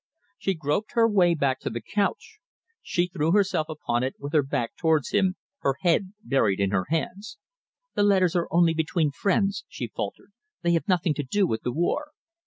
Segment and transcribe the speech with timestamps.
[0.39, 2.39] She groped her way back to the couch.
[2.81, 6.85] She threw herself upon it with her back towards him, her head buried in her
[6.89, 7.37] hands.
[7.93, 10.31] "The letters are only between friends," she faltered.
[10.63, 12.13] "They have nothing to do with the war."